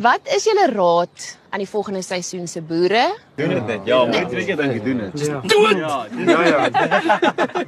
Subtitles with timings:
[0.00, 3.16] Wat is julle raad aan die volgende seisoen se boere?
[3.34, 3.80] Doen dit net.
[3.84, 5.18] Ja, moet weet jy dink jy doen dit.
[5.18, 5.78] Just do it.
[5.78, 6.42] Ja, ja.
[6.46, 6.68] ja.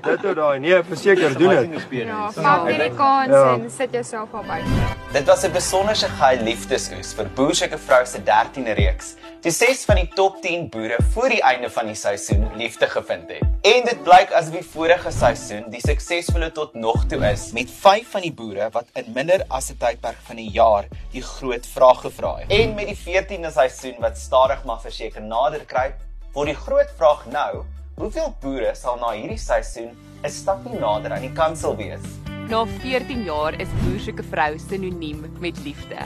[0.02, 1.86] Dit ou daai, nee, verseker doen dit.
[2.04, 3.54] Ja, val nie die kans ja.
[3.56, 4.68] en sit jouself op uit.
[5.12, 9.16] Dit was 'n besonderse gaai liefdesoes vir Boerseker vrou se 13de reeks.
[9.42, 13.28] Die ses van die top 10 boere voor die einde van die seisoen liefde gevind
[13.28, 13.42] het.
[13.62, 18.10] En dit blyk asof die vorige seisoen die suksesvolle tot nog toe is met 5
[18.10, 22.00] van die boere wat in minder as 'n tydperk van 'n jaar die groot vraag
[22.00, 22.50] gevra het.
[22.50, 26.00] En met die 14de seisoen wat stadig maar verseker nader kruip,
[26.34, 27.64] word die groot vraag nou,
[27.96, 32.04] hoeveel boere sal na hierdie seisoen 'n stapie nader aan die kansel wees?
[32.48, 35.96] Na 14 jaar is boersoeke vrou sinoniem met liefde.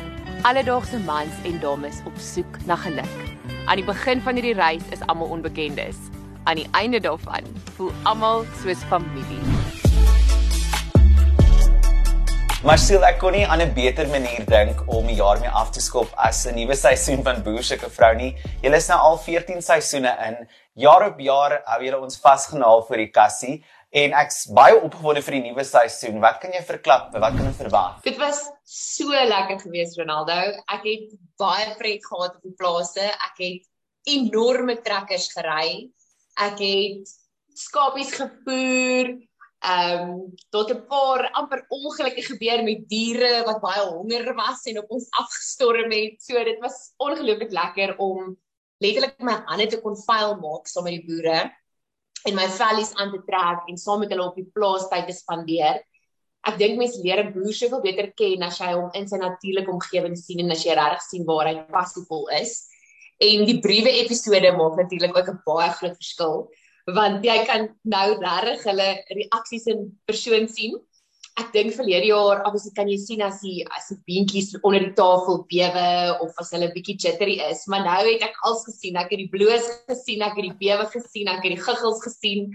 [0.42, 3.16] Alledaagse mans en dames op soek na geluk.
[3.66, 5.96] Aan die begin van hierdie reis is almal onbekendes.
[6.44, 7.44] Aan die einde daarvan
[7.76, 9.42] voel almal soos familie.
[12.66, 15.68] Maar sien ek kon nie aan 'n beter manier dink om die jaar mee af
[15.70, 18.34] te skop as 'n nuwe seisoen van Boerseker vrou nie.
[18.62, 20.48] Julle is nou al 14 seisoene in.
[20.74, 25.34] Jaar op jaar hou julle ons vasgenaal vir die kassie en ek's baie opgewonde vir
[25.36, 26.18] die nuwe seisoen.
[26.20, 27.12] Wat kan jy verklap?
[27.12, 28.02] Wat kan ons verwag?
[28.02, 30.34] Dit was so lekker geweest Ronaldo.
[30.66, 33.06] Ek het baie pret gehad op die plase.
[33.28, 33.62] Ek het
[34.10, 35.88] enorme trekkers gery.
[36.34, 37.14] Ek het
[37.54, 39.14] skapies gevoer
[39.66, 44.78] ehm um, tot 'n paar amper ongelukke gebeur met diere wat baie honger was en
[44.78, 46.22] op ons afgestorm het.
[46.22, 48.36] So dit was ongelooflik lekker om
[48.78, 51.50] letterlik my hande te kon vuil maak saam met die boere
[52.28, 55.16] en my vellies aan te trek en saam met hulle op die plaas tyd te
[55.16, 55.82] spandeer.
[56.46, 59.72] Ek dink mense leer 'n boer soveel beter ken as jy hom in sy natuurlike
[59.72, 62.68] omgewing sien en as jy regtig sien waar hy passievol is.
[63.18, 66.48] En die briewe episode maak natuurlik ook 'n baie groot verskil
[66.94, 70.76] want jy kan nou regtig hulle reaksies in persoon sien.
[71.36, 74.94] Ek dink verlede jaar, obviously kan jy sien as die as die beentjies onder die
[74.96, 75.88] tafel bewe
[76.24, 78.96] of as hulle bietjie jittery is, maar nou het ek alles gesien.
[78.96, 82.48] Ek het die bloos gesien, ek het die bewe gesien, ek het die guggels gesien.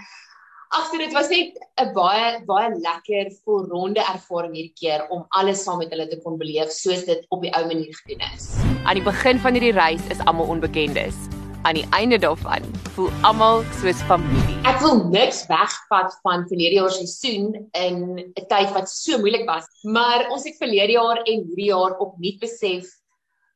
[0.72, 5.84] Agter dit was net 'n baie baie lekker volronde ervaring hierdie keer om alles saam
[5.84, 8.56] met hulle te kon beleef soos dit op die ou manier gedoen is.
[8.88, 13.62] Aan die begin van hierdie reis is almal onbekendes aan die einde daarvan voel almal
[13.80, 14.58] soos familie.
[14.70, 19.46] Ek wil niks wegvat van verlede jaar se seisoen in 'n tyd wat so moeilik
[19.46, 22.90] was, maar ons het verlede jaar en hierdie jaar opnuut besef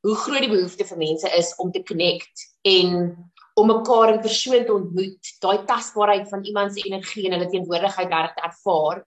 [0.05, 3.15] hoe groot die behoefte vir mense is om te connect en
[3.55, 8.11] om mekaar in persoon te ontmoet, daai tasbaarheid van iemand se energie en hulle teenwoordigheid
[8.11, 9.05] reg te ervaar.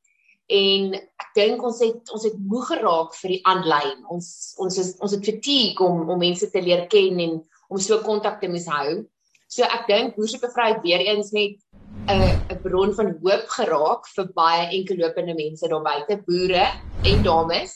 [0.48, 3.98] En ek dink ons het ons het moeg geraak vir die aanlyn.
[4.08, 8.00] Ons ons is ons het fatigue om om mense te leer ken en om so
[8.04, 9.04] kontak te mishou.
[9.48, 11.56] So ek dink Boerseker vryheid weer eens net
[12.08, 16.66] 'n 'n bron van hoop geraak vir baie enkellopende mense daar buite, boere
[17.04, 17.72] en dames.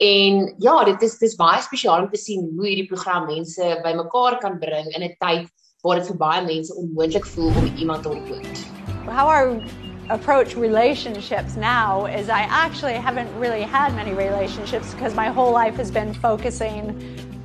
[0.00, 4.38] En ja, dit is dis baie spesiaal om te sien hoe hierdie program mense bymekaar
[4.38, 5.48] kan bring in 'n tyd
[5.82, 8.66] waar dit vir baie mense onmoontlik voel om iemand te ontmoet.
[9.06, 9.60] How our
[10.08, 15.76] approach relationships now is I actually haven't really had many relationships because my whole life
[15.76, 16.94] has been focusing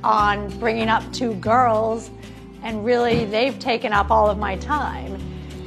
[0.04, 2.10] on bringing up two girls,
[2.62, 5.20] and really they've taken up all of my time.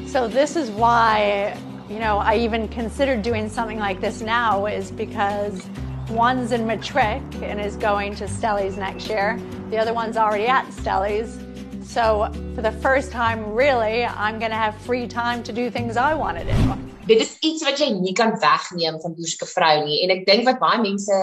[0.08, 1.58] So, this is why,
[1.90, 5.68] you know, I even considered doing something like this now, is because
[6.10, 10.66] one's in matric and is going to Stellies next year, the other one's already at
[10.68, 11.46] Stellies.
[11.86, 15.98] So, for the first time, really, I'm going to have free time to do things
[15.98, 16.76] I want to do.
[17.10, 20.46] Dit is iets wat jy nie kan wegneem van Boerske vrou nie en ek dink
[20.46, 21.16] wat baie mense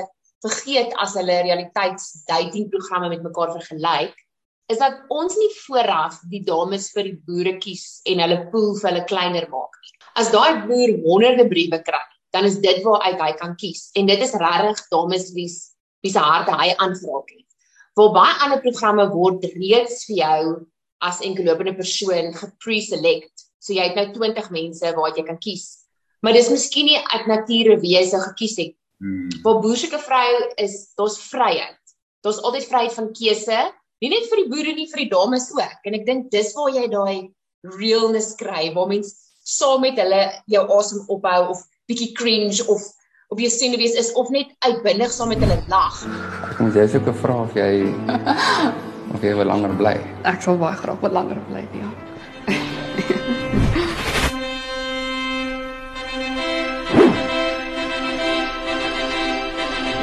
[0.45, 4.17] vergeet as hulle realiteits dating programme met mekaar vergelyk,
[4.73, 8.91] is dat ons nie vooraf die dames vir die boere kies en hulle pool vir
[8.91, 9.95] hulle kleiner maak nie.
[10.19, 12.03] As daai boer honderde briewe kry,
[12.35, 15.49] dan is dit waar hy kan kies en dit is regtig dames wie
[16.05, 17.47] wie se harte hy aanraak het.
[17.97, 20.41] Waar baie ander programme word reeds vir jou
[21.07, 23.47] as enkelopende persoon gepre-select.
[23.59, 25.87] So jy het nou 20 mense waar jy kan kies.
[26.23, 27.27] Maar dis miskien nie uit
[28.11, 29.29] sou gekies het Hmm.
[29.45, 31.83] Waar boerse vrou is, daar's vryheid.
[32.25, 33.59] Daar's altyd vryheid van keuse,
[34.01, 35.81] nie net vir die boere nie, vir die dames ook.
[35.85, 37.33] En ek dink dis waar jy daai
[37.77, 39.15] realness kry, waar mens
[39.47, 42.83] saam met hulle jou asem ophou of bietjie cringe of
[43.29, 46.01] op jou senuwees is of net uitbindig saam met hulle lag.
[46.63, 47.73] Moet jy soek 'n vraag of jy
[49.15, 49.97] of jy wil langer bly.
[50.25, 51.91] Ek sal baie graag wat langer bly, ja.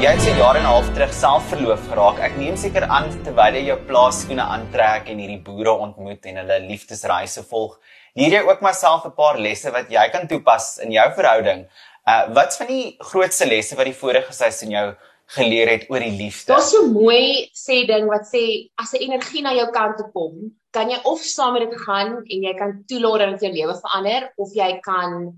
[0.04, 2.18] Jy het se jare en 'n half terug self verloof geraak.
[2.20, 6.58] Ek neem seker aan terwyl jy jou plaasskoene aantrek en hierdie boere ontmoet en hulle
[6.60, 7.78] liefdesreise volg,
[8.12, 11.64] leer jy ook myself 'n paar lesse wat jy kan toepas in jou verhouding.
[12.06, 14.94] Uh wat's van die grootste lesse wat die vorige seisoen jou
[15.38, 16.52] geleer het oor die liefde.
[16.52, 20.52] Daar's so mooi sê ding wat sê as 'n energie na jou kant toe kom,
[20.70, 23.80] kan jy of saam met dit gaan en jy kan toelaat dat dit jou lewe
[23.80, 25.32] verander of jy kan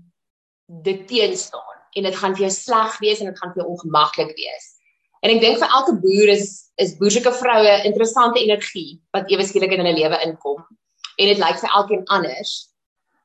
[0.67, 4.33] dit teenstaan en dit gaan vir jou sleg wees en dit gaan vir jou ongemaklik
[4.37, 4.73] wees.
[5.25, 6.47] En ek dink vir elke boer is
[6.77, 10.59] is boerseke vroue interessante energie wat ewe skielik in hulle lewe inkom.
[11.17, 12.51] En dit lyk vir elkeen anders.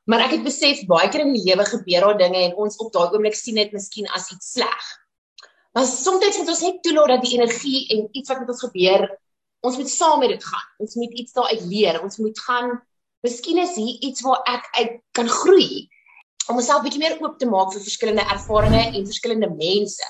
[0.09, 2.89] Maar ek het besef baie keer in die lewe gebeur daar dinge en ons op
[2.95, 4.87] daai oomblik sien dit miskien as iets sleg.
[5.77, 9.05] Maar soms moet ons net toelaat dat die energie en iets wat met ons gebeur,
[9.61, 10.65] ons moet saam met dit gaan.
[10.81, 12.01] Ons moet iets daaruit leer.
[12.01, 12.73] Ons moet gaan
[13.23, 15.85] Miskien is hier iets waar ek uit kan groei
[16.49, 20.09] om myself bietjie meer oop te maak vir verskillende ervarings en verskillende mense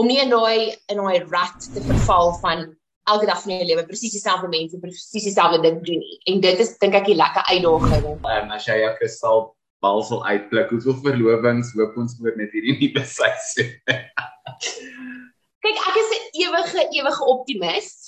[0.00, 2.66] om nie in daai in daai rat te verval van
[3.06, 6.18] elke dag van jou lewe presies dieselfde mense presies dieselfde ding doen nie.
[6.32, 8.04] En dit is dink ek 'n lekker uitdaging.
[8.24, 12.76] Um, as jy jou kristal bal sal uitblik, hoeveel verlovings hoop ons oor met hierdie
[12.80, 13.70] nuwe seisoen?
[15.62, 18.05] Kyk, ek is 'n ewige ewige optimis.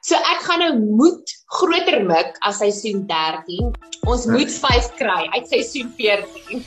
[0.00, 3.66] So ek gaan nou moet groter mik as seisoen 13.
[4.08, 6.62] Ons moet 5 kry uit seisoen 14.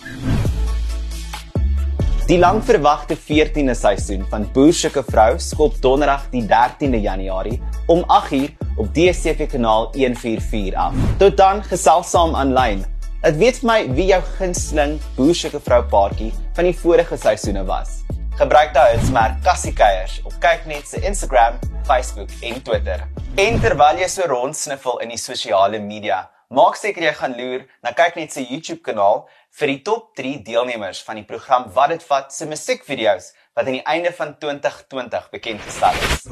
[2.30, 7.57] Die langverwagte 14de seisoen van Boersukke Vrou skop donderdag die 13de Januarie
[7.89, 10.94] om 8uur op DStv kanaal 144 af.
[11.18, 12.86] Tot dan gesels saam aanlyn.
[13.25, 18.03] Dit weet vir my wie jou gunsteling Boersukke Vrou paartjie van die vorige seisoene was.
[18.38, 21.57] Gebruik daai hitsmerk Kassiekeiers op kyknet se Instagram,
[21.89, 23.01] Facebook en Twitter.
[23.33, 26.19] En terwyl jy so rondsniffel in die sosiale media,
[26.53, 29.24] maak seker jy gaan loer na kyknet se YouTube kanaal
[29.57, 33.80] vir die top 3 deelnemers van die program Wat dit vat se musiekvideo's wat aan
[33.80, 36.27] die einde van 2020 bekend gestel is.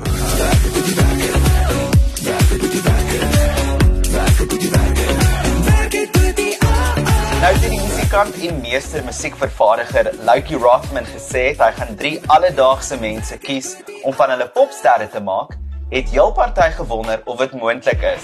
[7.42, 13.42] Nou het die musikant en meester musiekvervaardiger Loukie Rothman gesê hy gaan drie alledaagse mense
[13.42, 13.74] kies
[14.04, 15.58] om van hulle popsterre te maak,
[15.92, 18.24] het heel party gewonder of dit moontlik is.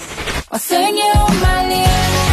[0.50, 2.28] I'll sing you my name.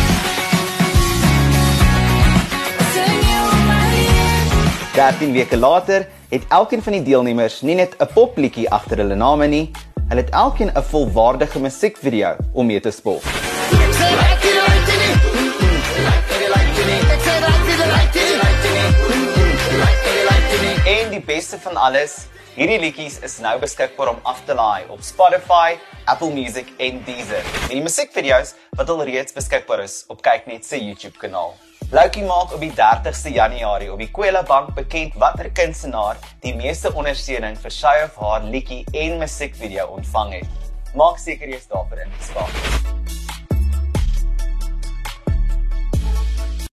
[4.96, 9.48] 13 weke later het elkeen van die deelnemers nie net 'n popliedjie agter hulle name
[9.48, 9.72] nie,
[10.08, 13.22] hulle het elkeen 'n volwaardige musiekvideo om mee te speel.
[20.86, 25.02] En die beste van alles, hierdie liedjies is nou beskikbaar om af te laai op
[25.04, 25.76] Spotify,
[26.08, 27.44] Apple Music en Deezer.
[27.68, 31.52] En die musiekvideo's wat al reeds beskikbaar is op Kyknet se YouTube kanaal.
[31.92, 36.18] Loukie maak op die 30ste Januarie op die Kwela Bank bekend watter kunstenaar
[36.48, 40.74] die meeste ondersteuning vir sy of haar liedjie en musiekvideo ontvang het.
[40.96, 42.75] Maak seker jy is daar vir inskakel.